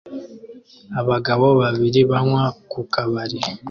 [0.99, 3.39] Abagabo babiri banywa ku kabari